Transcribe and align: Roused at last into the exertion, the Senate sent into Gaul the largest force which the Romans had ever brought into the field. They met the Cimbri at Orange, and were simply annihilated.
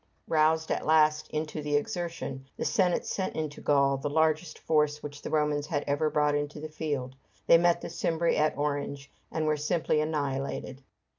Roused 0.27 0.71
at 0.71 0.83
last 0.83 1.27
into 1.29 1.61
the 1.61 1.75
exertion, 1.75 2.47
the 2.57 2.65
Senate 2.65 3.05
sent 3.05 3.35
into 3.35 3.61
Gaul 3.61 3.97
the 3.97 4.09
largest 4.09 4.57
force 4.57 5.03
which 5.03 5.21
the 5.21 5.29
Romans 5.29 5.67
had 5.67 5.83
ever 5.85 6.09
brought 6.09 6.33
into 6.33 6.59
the 6.59 6.69
field. 6.69 7.13
They 7.45 7.59
met 7.59 7.81
the 7.81 7.89
Cimbri 7.91 8.35
at 8.35 8.57
Orange, 8.57 9.11
and 9.31 9.45
were 9.45 9.57
simply 9.57 10.01
annihilated. 10.01 10.81